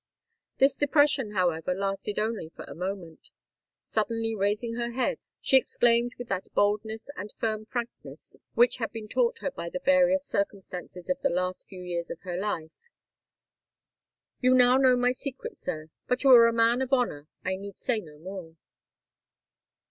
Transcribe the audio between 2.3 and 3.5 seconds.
for a moment.